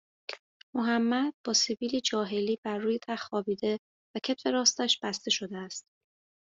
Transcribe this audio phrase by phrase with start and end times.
[0.73, 3.79] محمد با سبیلی جاهلی بر روی تخت خوابیده
[4.15, 5.85] و کتف راستش بسته شده است